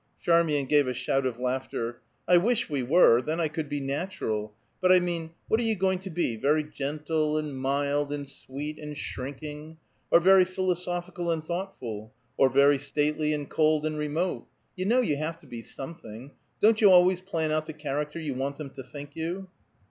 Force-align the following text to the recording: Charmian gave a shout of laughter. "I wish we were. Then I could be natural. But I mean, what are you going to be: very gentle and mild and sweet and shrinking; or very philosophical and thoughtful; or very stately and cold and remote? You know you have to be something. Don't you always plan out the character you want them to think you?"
Charmian 0.19 0.65
gave 0.65 0.87
a 0.87 0.95
shout 0.95 1.27
of 1.27 1.37
laughter. 1.39 2.01
"I 2.27 2.37
wish 2.37 2.71
we 2.71 2.81
were. 2.81 3.21
Then 3.21 3.39
I 3.39 3.47
could 3.47 3.69
be 3.69 3.79
natural. 3.79 4.51
But 4.81 4.91
I 4.91 4.99
mean, 4.99 5.29
what 5.47 5.59
are 5.59 5.63
you 5.63 5.75
going 5.75 5.99
to 5.99 6.09
be: 6.09 6.35
very 6.37 6.63
gentle 6.63 7.37
and 7.37 7.55
mild 7.55 8.11
and 8.11 8.27
sweet 8.27 8.79
and 8.79 8.97
shrinking; 8.97 9.77
or 10.09 10.19
very 10.19 10.43
philosophical 10.43 11.29
and 11.29 11.45
thoughtful; 11.45 12.11
or 12.35 12.49
very 12.49 12.79
stately 12.79 13.31
and 13.31 13.47
cold 13.47 13.85
and 13.85 13.95
remote? 13.99 14.47
You 14.75 14.85
know 14.85 15.01
you 15.01 15.17
have 15.17 15.37
to 15.41 15.45
be 15.45 15.61
something. 15.61 16.31
Don't 16.59 16.81
you 16.81 16.89
always 16.89 17.21
plan 17.21 17.51
out 17.51 17.67
the 17.67 17.73
character 17.73 18.19
you 18.19 18.33
want 18.33 18.57
them 18.57 18.71
to 18.71 18.81
think 18.81 19.11
you?" 19.15 19.49